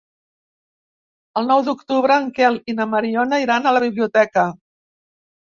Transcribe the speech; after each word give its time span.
El 1.41 1.49
nou 1.51 1.61
d'octubre 1.67 2.15
en 2.21 2.25
Quel 2.39 2.57
i 2.73 2.77
na 2.79 2.87
Mariona 2.95 3.43
iran 3.47 3.69
a 3.69 3.75
la 3.79 3.85
biblioteca. 3.87 4.51